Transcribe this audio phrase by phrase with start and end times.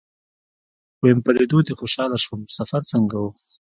[1.01, 3.25] ويم په ليدو دې خوشاله شوم سفر څنګه و.